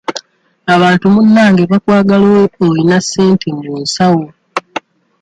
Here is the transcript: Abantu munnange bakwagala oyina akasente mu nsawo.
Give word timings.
Abantu 0.75 1.05
munnange 1.13 1.61
bakwagala 1.71 2.25
oyina 2.65 2.95
akasente 2.99 3.47
mu 3.59 3.73
nsawo. 3.83 4.25